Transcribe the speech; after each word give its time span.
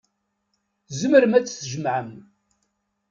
Tzemrem 0.87 1.33
ad 1.37 1.43
tt-tjemɛem. 1.45 2.11